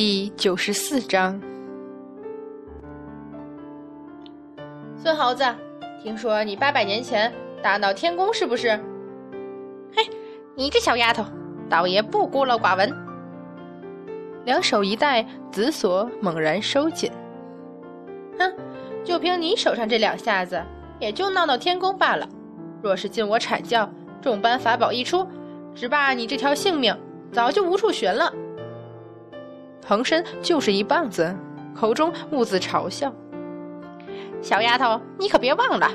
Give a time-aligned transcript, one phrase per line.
[0.00, 1.40] 第九十四章，
[4.96, 5.44] 孙猴子，
[6.00, 8.76] 听说你八百年前大闹天宫，是不是？
[9.92, 10.08] 嘿，
[10.54, 11.24] 你这小丫头，
[11.68, 12.94] 倒也不孤陋寡闻。
[14.44, 17.10] 两手一带，紫锁猛然收紧。
[18.38, 18.54] 哼，
[19.02, 20.62] 就凭你手上这两下子，
[21.00, 22.24] 也就闹闹天宫罢了。
[22.80, 23.90] 若是进我阐教，
[24.22, 25.26] 众般法宝一出，
[25.74, 26.96] 只怕你这条性命
[27.32, 28.32] 早就无处寻了。
[29.88, 31.34] 横身就是一棒子，
[31.74, 33.10] 口中兀自嘲笑
[34.42, 35.90] ：“小丫头，你可别忘了，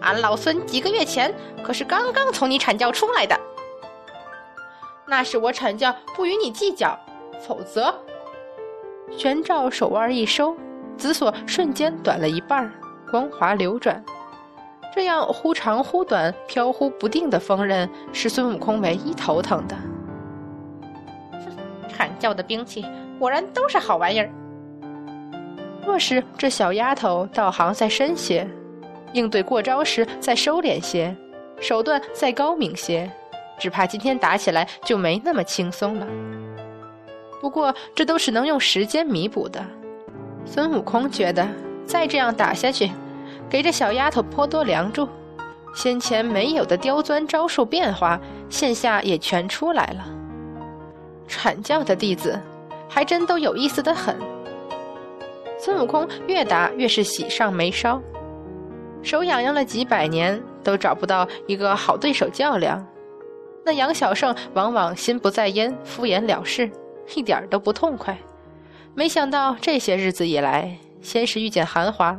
[0.00, 3.38] 俺老孙几个月前可是刚刚从你阐教出来的。
[5.06, 6.98] 那是我阐教不与你计较，
[7.46, 7.94] 否则……”
[9.16, 10.56] 玄照手腕一收，
[10.96, 12.68] 紫锁瞬间短了一半，
[13.08, 14.04] 光滑流转。
[14.92, 19.76] 这样忽长忽短、飘忽不定的锋刃，是孙悟空唯一头疼的。
[21.96, 22.84] 阐教的兵器。
[23.18, 24.30] 果然都是好玩意儿。
[25.86, 28.46] 若是这小丫头道行再深些，
[29.12, 31.16] 应对过招时再收敛些，
[31.60, 33.10] 手段再高明些，
[33.58, 36.06] 只怕今天打起来就没那么轻松了。
[37.40, 39.64] 不过这都是能用时间弥补的。
[40.44, 41.48] 孙悟空觉得
[41.86, 42.90] 再这样打下去，
[43.48, 45.08] 给这小丫头颇多梁祝，
[45.74, 50.04] 先前没有的刁钻招数变化，现下也全出来了。
[51.26, 52.38] 阐教的弟子。
[52.88, 54.16] 还真都有意思的很。
[55.58, 58.00] 孙悟空越打越是喜上眉梢，
[59.02, 62.84] 手痒痒了几百年都找不到一个好对手较量。
[63.64, 66.70] 那杨小胜往往心不在焉，敷衍了事，
[67.14, 68.16] 一点都不痛快。
[68.94, 72.18] 没想到这些日子以来，先是遇见韩华，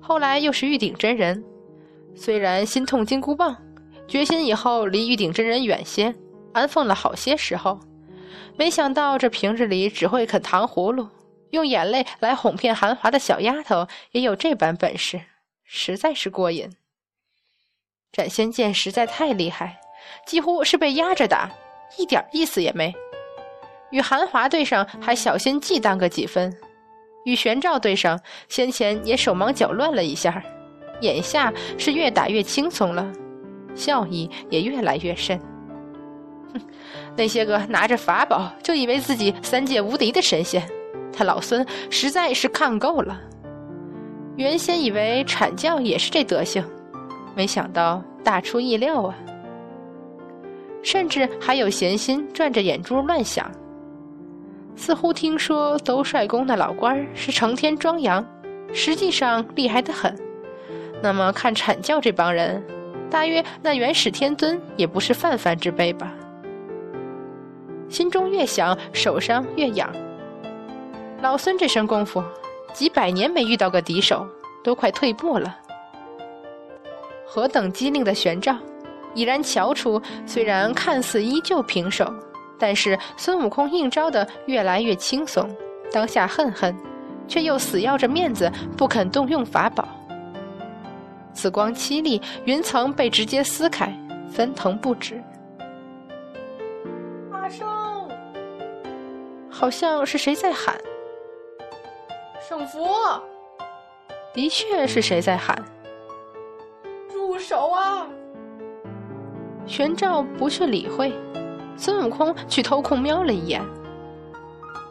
[0.00, 1.44] 后来又是玉鼎真人。
[2.14, 3.56] 虽然心痛金箍棒，
[4.08, 6.14] 决心以后离玉鼎真人远些，
[6.52, 7.78] 安分了好些时候。
[8.56, 11.08] 没想到这平日里只会啃糖葫芦、
[11.50, 15.20] 用眼泪来哄骗韩华的小丫头，也有这般本事，
[15.64, 16.70] 实在是过瘾。
[18.12, 19.80] 斩仙剑实在太厉害，
[20.26, 21.50] 几乎是被压着打，
[21.98, 22.94] 一点意思也没。
[23.90, 26.56] 与韩华对上还小心忌惮个几分，
[27.24, 30.42] 与玄照对上先前也手忙脚乱了一下，
[31.00, 33.12] 眼下是越打越轻松了，
[33.74, 35.40] 笑意也越来越深。
[36.52, 36.60] 哼，
[37.16, 40.62] 那些个拿着法宝就以为自己三界无敌的神仙，
[41.12, 43.20] 他老孙实在是看够了。
[44.36, 46.64] 原先以为阐教也是这德行，
[47.34, 49.14] 没想到大出意料啊！
[50.82, 53.50] 甚至还有闲心转着眼珠乱想，
[54.76, 58.24] 似乎听说兜率宫的老官是成天装洋，
[58.72, 60.16] 实际上厉害的很。
[61.02, 62.62] 那么看阐教这帮人，
[63.10, 66.10] 大约那元始天尊也不是泛泛之辈吧？
[67.90, 69.92] 心中越想，手上越痒。
[71.20, 72.22] 老孙这身功夫，
[72.72, 74.26] 几百年没遇到个敌手，
[74.64, 75.54] 都快退步了。
[77.26, 78.56] 何等机灵的玄奘，
[79.12, 82.10] 已然瞧出，虽然看似依旧平手，
[82.58, 85.48] 但是孙悟空应招的越来越轻松。
[85.92, 86.74] 当下恨恨，
[87.26, 89.88] 却又死要着面子，不肯动用法宝。
[91.32, 93.92] 紫光凄厉，云层被直接撕开，
[94.32, 95.20] 翻腾不止。
[99.60, 100.74] 好像是谁在喊
[102.48, 102.78] “圣福”，
[104.32, 105.62] 的确是谁在喊
[107.12, 108.06] “住手啊”。
[109.68, 111.12] 玄照不去理会，
[111.76, 113.60] 孙悟空去偷空瞄了一眼。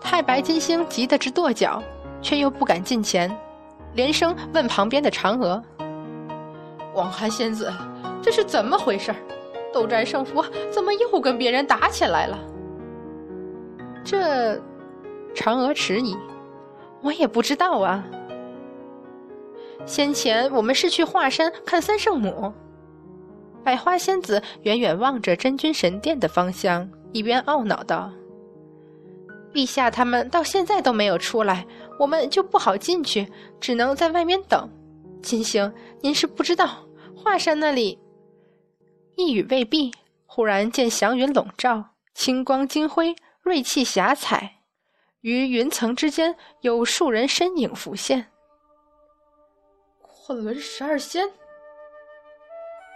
[0.00, 1.82] 太白金星急得直跺脚，
[2.22, 3.30] 却又不敢近前，
[3.92, 5.62] 连声问旁边的嫦娥
[6.94, 7.70] ：“广寒仙子，
[8.22, 9.14] 这是怎么回事？
[9.74, 10.42] 斗战胜佛
[10.72, 12.38] 怎么又跟别人打起来了？”
[14.04, 14.60] 这，
[15.34, 16.14] 嫦娥迟疑，
[17.02, 18.04] 我也不知道啊。
[19.86, 22.52] 先前我们是去华山看三圣母，
[23.64, 28.12] 百花仙子远远望着真君神殿的方向，一边懊恼道
[29.54, 31.66] ：“陛下他们到现在都没有出来，
[31.98, 33.26] 我们就不好进去，
[33.58, 34.68] 只能在外面等。
[35.22, 36.86] 金星，您是不知道，
[37.16, 37.98] 华山那里……”
[39.16, 39.92] 一语未毕，
[40.26, 41.84] 忽然见祥云笼罩，
[42.14, 43.16] 青光金辉。
[43.44, 44.62] 锐气霞彩，
[45.20, 48.32] 于云层之间有数人身影浮现。
[50.00, 51.30] 昆仑十二仙，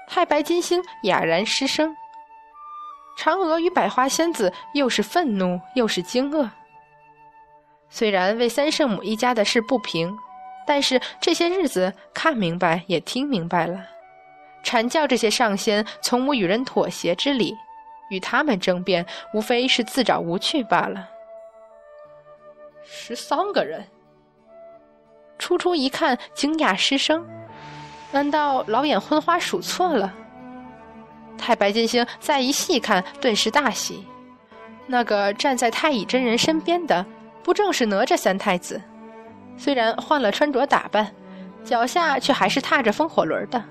[0.08, 1.94] 太白金星哑然失声。
[3.18, 6.48] 嫦娥与百花仙子又是愤怒又是惊愕。
[7.90, 10.16] 虽然为三圣母一家的事不平，
[10.66, 13.84] 但是这些日子看明白也听明白了，
[14.64, 17.54] 阐教这些上仙从无与人妥协之理。
[18.10, 21.08] 与他们争辩，无非是自找无趣罢了。
[22.84, 23.84] 十三个人。
[25.38, 27.24] 初初一看，惊讶失声。
[28.10, 30.12] 难道老眼昏花数错了？
[31.36, 34.04] 太白金星再一细看，顿时大喜。
[34.86, 37.04] 那个站在太乙真人身边的，
[37.44, 38.80] 不正是哪吒三太子？
[39.56, 41.14] 虽然换了穿着打扮，
[41.62, 43.62] 脚下却还是踏着风火轮的。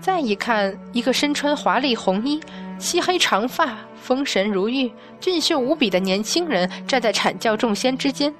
[0.00, 2.40] 再一看，一个身穿华丽红衣、
[2.78, 8.34] 漆黑长发、风神如玉、俊秀无比的年轻人站在阐教众仙之间，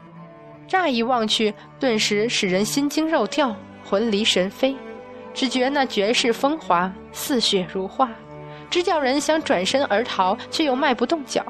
[0.69, 3.55] 乍一望去，顿时使人心惊肉跳。
[3.87, 4.75] 魂离神飞，
[5.35, 8.11] 只觉那绝世风华，似雪如画，
[8.71, 11.45] 直叫人想转身而逃，却又迈不动脚。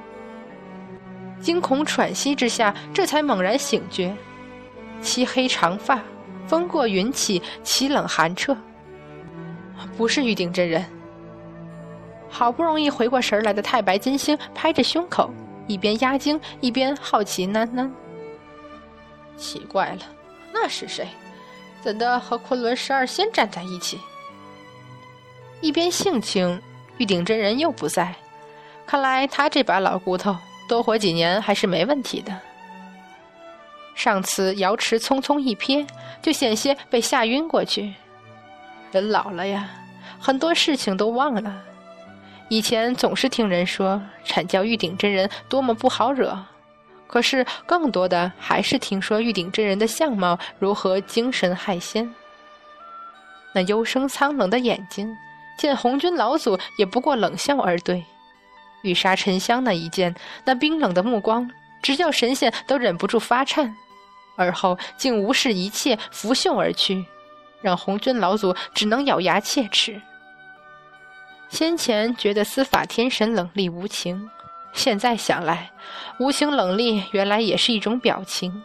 [1.40, 4.12] 惊恐喘息之下，这才猛然醒觉：
[5.00, 6.02] 漆黑长发，
[6.48, 8.56] 风过云起，凄冷寒彻。
[9.96, 10.84] 不是玉鼎真人。
[12.34, 15.30] 好不容易回过神来的太白金星拍着胸口，
[15.68, 17.88] 一边压惊，一边好奇喃喃
[19.38, 20.00] ：“奇怪了，
[20.52, 21.06] 那是谁？”
[21.80, 24.00] 怎的和昆仑十二仙站在一起？
[25.60, 26.60] 一边性情，
[26.96, 28.12] 玉鼎真人又不在，
[28.84, 30.36] 看来他这把老骨头
[30.68, 32.36] 多活几年还是没问题的。
[33.94, 35.86] 上次瑶池匆匆一瞥，
[36.20, 37.94] 就险些被吓晕过去。
[38.90, 39.70] 人老了呀，
[40.18, 41.62] 很多事情都忘了。
[42.48, 46.38] 以前总是听人说阐教玉鼎真人多么不好惹。
[47.06, 52.12] 可是，更多的还是听说玉鼎真人的相貌如何精神骇仙。
[53.54, 55.16] 那幽生苍冷的眼睛，
[55.56, 58.02] 见红军老祖也不过冷笑而对；
[58.82, 60.12] 玉杀沉香那一剑，
[60.44, 61.48] 那冰冷的目光，
[61.82, 63.76] 直叫神仙都忍不住发颤。
[64.36, 67.04] 而后竟无视一切，拂袖而去，
[67.62, 70.02] 让红军老祖只能咬牙切齿。
[71.48, 74.28] 先前觉得司法天神冷厉无情。
[74.72, 75.70] 现在想来，
[76.18, 78.62] 无情冷厉原来也是一种表情，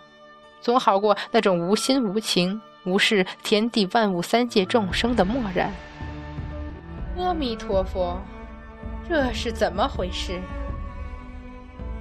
[0.60, 5.72] 总好过那种无心无情、无视天地万物、三界众生的漠然。
[7.18, 8.20] 阿弥陀佛，
[9.08, 10.42] 这是怎么回事？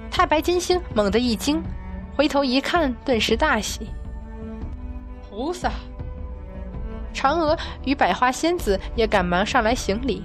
[0.09, 1.61] 太白金星猛地一惊，
[2.15, 3.91] 回头一看，顿时大喜。
[5.29, 5.71] 菩萨，
[7.13, 7.55] 嫦娥
[7.85, 10.23] 与百花仙子也赶忙上来行礼。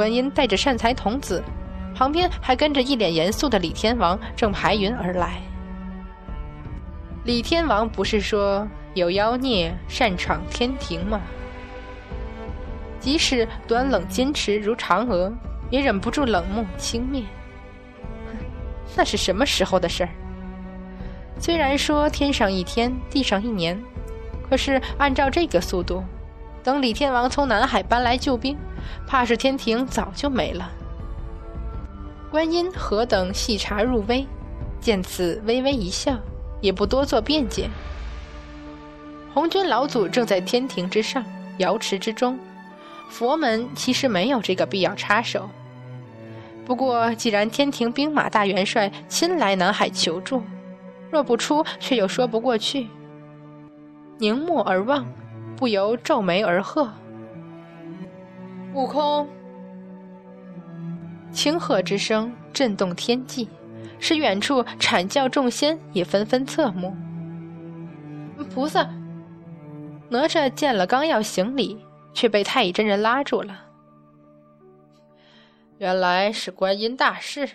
[0.00, 1.44] 观音带着善财童子。
[1.94, 5.42] 旁边还跟着一脸严肃的李天王，正排云而来。
[7.24, 11.20] 李天王不是说有妖孽擅闯天庭吗？
[12.98, 15.30] 即使端冷矜持如嫦娥，
[15.68, 17.24] 也忍不住冷目轻蔑。
[18.96, 20.10] 那是什么时候的事儿？
[21.38, 23.78] 虽然说天上一天，地上一年，
[24.48, 26.02] 可是按照这个速度，
[26.62, 28.56] 等李天王从南海搬来救兵，
[29.06, 30.70] 怕是天庭早就没了。
[32.30, 34.26] 观音何等细察入微，
[34.80, 36.16] 见此微微一笑，
[36.60, 37.68] 也不多做辩解。
[39.34, 41.24] 红军老祖正在天庭之上，
[41.58, 42.38] 瑶池之中，
[43.08, 45.48] 佛门其实没有这个必要插手。
[46.64, 50.42] 不过，既然天庭兵马大元帅亲来南海求助，
[51.10, 52.86] 若不出，却又说不过去。
[54.18, 55.04] 凝目而望，
[55.56, 56.92] 不由皱眉而喝
[58.74, 59.28] ：“悟空！”
[61.32, 63.48] 清鹤之声震动天际，
[63.98, 66.96] 使远处阐教众仙也纷纷侧目。
[68.52, 68.90] 菩萨，
[70.08, 73.66] 哪吒见了，刚要行礼，却被太乙真人拉住了。
[75.78, 77.48] 原来是观音大士。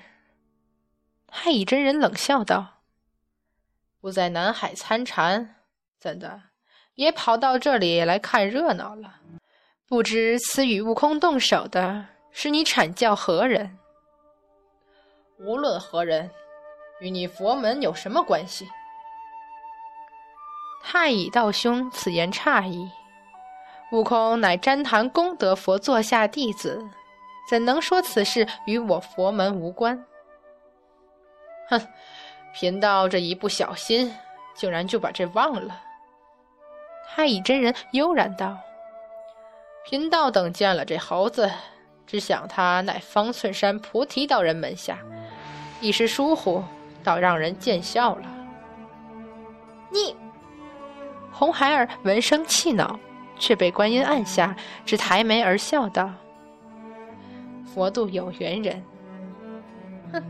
[1.27, 2.75] 太乙真人冷笑道
[3.99, 5.55] ：“不在南海参禅，
[5.99, 6.43] 怎的
[6.93, 9.15] 也跑到这里来看热闹了？
[9.87, 13.79] 不知此与悟空动手的。”是你阐教何人？
[15.39, 16.29] 无论何人，
[16.99, 18.67] 与你佛门有什么关系？
[20.83, 22.91] 太乙道兄此言差矣。
[23.93, 26.83] 悟空乃旃檀功德佛座下弟子，
[27.49, 30.05] 怎能说此事与我佛门无关？
[31.69, 31.87] 哼，
[32.53, 34.13] 贫道这一不小心，
[34.53, 35.81] 竟然就把这忘了。
[37.07, 38.57] 太乙真人悠然道
[39.85, 41.49] ：“贫道等见了这猴子。”
[42.07, 44.99] 只想他乃方寸山菩提道人门下，
[45.81, 46.63] 一时疏忽，
[47.03, 48.21] 倒让人见笑了。
[49.89, 50.15] 你，
[51.31, 52.99] 红孩儿闻声气恼，
[53.39, 56.11] 却被观音按下，只抬眉而笑道
[57.73, 58.83] ：“佛度有缘人。”
[60.13, 60.23] 哼。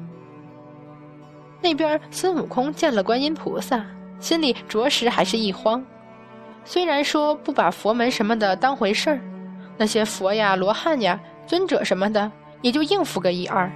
[1.59, 3.85] 那边孙悟空见了观音菩萨，
[4.17, 5.85] 心里着实还是一慌。
[6.63, 9.19] 虽然说不把佛门什么的当回事儿，
[9.77, 11.19] 那些佛呀、罗汉呀。
[11.47, 13.71] 尊者什么的，也就应付个一二，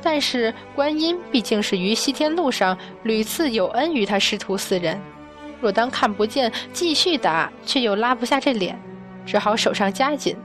[0.00, 4.96] 但是观音毕竟是于西天路上屡次有恩于他师徒四人，
[5.60, 8.80] 若当看不见，继续打却又拉不下这脸，
[9.26, 10.36] 只好手上加紧。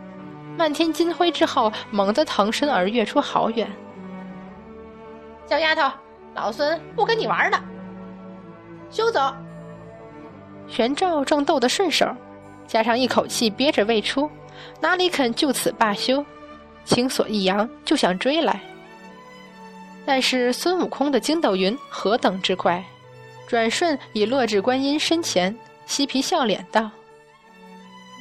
[0.58, 3.72] 漫天金灰之后，猛地腾身而跃出好远。
[5.46, 5.92] 小丫头，
[6.34, 7.64] 老孙不跟你玩了，
[8.90, 9.32] 休走！
[10.68, 12.08] 玄照正斗得顺手，
[12.66, 14.28] 加上一口气憋着未出，
[14.80, 16.26] 哪里肯就此罢休？
[16.86, 18.60] 青锁一扬，就想追来。
[20.06, 22.84] 但是孙悟空的筋斗云何等之快，
[23.48, 26.90] 转瞬已落至观音身前，嬉皮笑脸道：“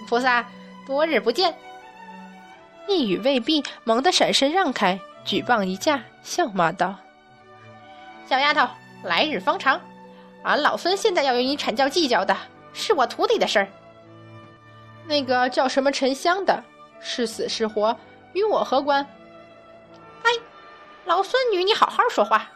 [0.07, 0.45] 菩萨，
[0.87, 1.55] 多日不见。”
[2.89, 6.95] 一语未毕，猛地闪身让开，举棒一架，笑骂道
[8.29, 8.69] ：“小丫头，
[9.05, 9.81] 来日方长。”
[10.45, 12.37] 俺老孙现在要与你阐教计较的
[12.73, 13.69] 是我徒弟的事儿。
[15.09, 16.63] 那个叫什么沉香的，
[17.01, 17.99] 是死是活，
[18.35, 19.03] 与我何关？
[20.23, 20.31] 哎，
[21.07, 22.47] 老孙女你好好说话。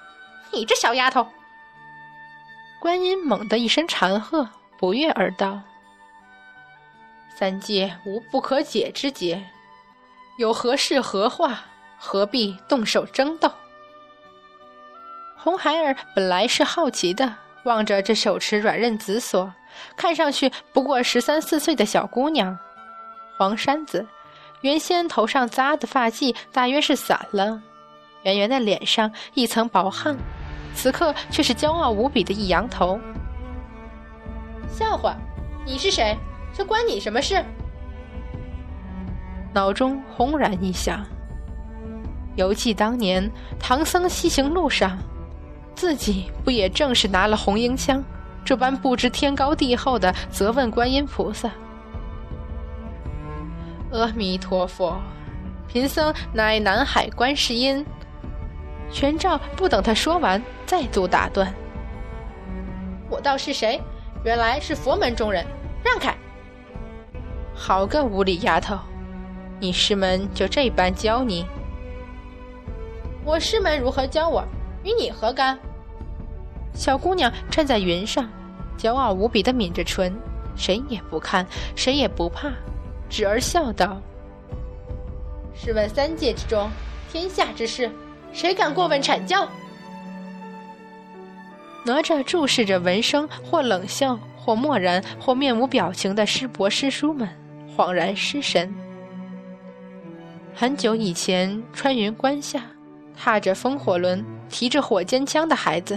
[0.53, 1.27] 你这小丫头！
[2.79, 5.59] 观音猛地一声长喝，不悦而道
[7.35, 9.43] ：“三界无不可解之结，
[10.37, 11.65] 有何事何话？
[11.97, 13.51] 何必动手争斗？”
[15.39, 17.35] 红孩儿本来是好奇的。
[17.65, 19.55] 望着这手持软刃紫锁，
[19.97, 22.59] 看上去不过十三四岁的小姑娘，
[23.37, 24.07] 黄衫子，
[24.61, 27.61] 原先头上扎的发髻大约是散了，
[28.23, 30.17] 圆圆的脸上一层薄汗，
[30.75, 32.99] 此刻却是骄傲无比的一扬头。
[34.69, 35.17] 笑话，
[35.67, 36.17] 你是谁？
[36.55, 37.45] 这关你什么事？
[39.55, 41.05] 脑中轰然一响，
[42.37, 44.99] 犹记当年唐僧西行路上。
[45.75, 48.05] 自己不也正是拿了红缨枪，
[48.45, 51.51] 这般不知天高地厚的责问观音菩萨？
[53.93, 55.01] 阿弥陀佛，
[55.69, 57.85] 贫僧乃南海观世音。
[58.91, 61.53] 玄照不等他说完，再度打断
[63.09, 63.81] ：“我道是谁？
[64.25, 65.47] 原来是佛门中人，
[65.85, 66.15] 让开！
[67.55, 68.79] 好个无礼丫头，
[69.61, 71.47] 你师门就这般教你？
[73.25, 74.45] 我师门如何教我？”
[74.85, 75.57] 与你何干？
[76.75, 78.29] 小姑娘站在云上，
[78.79, 80.15] 骄傲无比的抿着唇，
[80.57, 82.51] 谁也不看，谁也不怕，
[83.09, 84.01] 只儿笑道
[85.55, 86.71] ：“试问三界之中，
[87.11, 87.91] 天下之事，
[88.33, 89.47] 谁敢过问阐教？”
[91.85, 97.29] 哪吒注视着闻声或冷笑，或漠然，或面无表情的师伯师叔们，
[97.77, 98.73] 恍然失神。
[100.55, 102.63] 很久以前，穿云关下。
[103.15, 105.97] 踏着风火轮、提着火尖枪的孩子，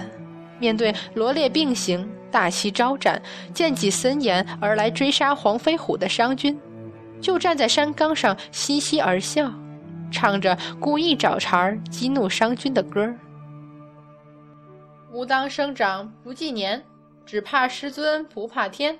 [0.59, 3.21] 面对罗列并行、大旗招展、
[3.53, 6.59] 剑戟森严而来追杀黄飞虎的商军，
[7.21, 9.51] 就站在山岗上嘻嘻而笑，
[10.11, 13.17] 唱着故意找茬儿激怒商军的歌儿。
[15.11, 16.83] 吾当生长不计年，
[17.25, 18.97] 只怕师尊不怕天。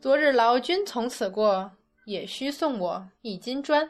[0.00, 1.70] 昨日老君从此过，
[2.04, 3.88] 也需送我一金砖。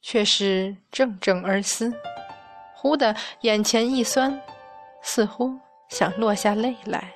[0.00, 1.94] 却是怔怔而思，
[2.82, 4.42] 忽的眼前一酸，
[5.02, 5.56] 似乎
[5.88, 7.12] 想落下泪来。